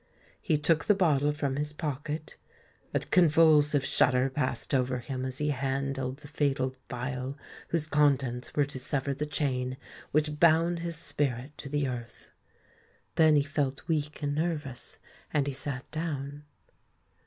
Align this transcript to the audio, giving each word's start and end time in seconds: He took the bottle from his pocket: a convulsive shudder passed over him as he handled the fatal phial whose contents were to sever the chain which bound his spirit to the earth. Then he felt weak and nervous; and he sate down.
He 0.41 0.57
took 0.57 0.85
the 0.85 0.95
bottle 0.95 1.31
from 1.31 1.57
his 1.57 1.73
pocket: 1.73 2.35
a 2.91 2.97
convulsive 3.01 3.85
shudder 3.85 4.31
passed 4.31 4.73
over 4.73 4.97
him 4.97 5.23
as 5.25 5.37
he 5.37 5.49
handled 5.49 6.17
the 6.17 6.27
fatal 6.27 6.73
phial 6.89 7.37
whose 7.67 7.85
contents 7.85 8.55
were 8.55 8.65
to 8.65 8.79
sever 8.79 9.13
the 9.13 9.27
chain 9.27 9.77
which 10.09 10.39
bound 10.39 10.79
his 10.79 10.95
spirit 10.95 11.55
to 11.59 11.69
the 11.69 11.87
earth. 11.87 12.29
Then 13.13 13.35
he 13.35 13.43
felt 13.43 13.87
weak 13.87 14.23
and 14.23 14.33
nervous; 14.33 14.97
and 15.31 15.45
he 15.45 15.53
sate 15.53 15.91
down. 15.91 16.45